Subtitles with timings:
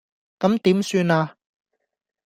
[0.39, 1.37] 咁點算呀